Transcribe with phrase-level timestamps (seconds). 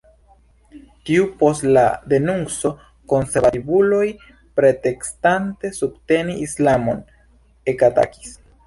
[1.09, 2.73] Tuj post la denunco
[3.15, 4.03] konservativuloj,
[4.61, 7.07] pretekstante subteni islamon,
[7.77, 8.39] ekatakis.